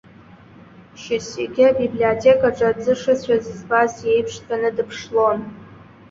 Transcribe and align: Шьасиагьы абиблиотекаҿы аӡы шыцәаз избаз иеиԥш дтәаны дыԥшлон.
Шьасиагьы 1.01 1.63
абиблиотекаҿы 1.71 2.65
аӡы 2.69 2.93
шыцәаз 3.01 3.45
избаз 3.53 3.93
иеиԥш 4.01 4.33
дтәаны 4.41 4.69
дыԥшлон. 4.75 5.39